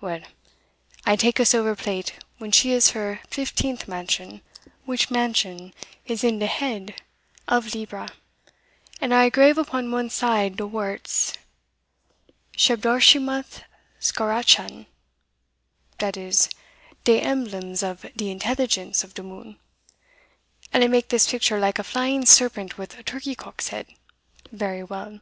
Well, 0.00 0.20
I 1.04 1.16
take 1.16 1.40
a 1.40 1.44
silver 1.44 1.74
plate 1.74 2.12
when 2.38 2.52
she 2.52 2.70
is 2.70 2.90
in 2.90 2.94
her 2.94 3.20
fifteenth 3.28 3.88
mansion, 3.88 4.40
which 4.84 5.10
mansion 5.10 5.74
is 6.06 6.22
in 6.22 6.38
de 6.38 6.46
head 6.46 7.02
of 7.48 7.74
Libra, 7.74 8.08
and 9.00 9.12
I 9.12 9.24
engrave 9.24 9.58
upon 9.58 9.90
one 9.90 10.08
side 10.08 10.58
de 10.58 10.64
worts, 10.64 11.32
[Shedbarschemoth 12.56 13.64
Schartachan] 14.00 14.86
dat 15.98 16.16
is, 16.16 16.48
de 17.02 17.20
Emblems 17.20 17.82
of 17.82 18.06
de 18.16 18.30
Intelligence 18.30 19.02
of 19.02 19.14
de 19.14 19.24
moon 19.24 19.58
and 20.72 20.84
I 20.84 20.86
make 20.86 21.08
this 21.08 21.28
picture 21.28 21.58
like 21.58 21.80
a 21.80 21.82
flying 21.82 22.24
serpent 22.26 22.78
with 22.78 22.96
a 22.96 23.02
turkey 23.02 23.34
cock's 23.34 23.70
head 23.70 23.88
vary 24.52 24.84
well. 24.84 25.18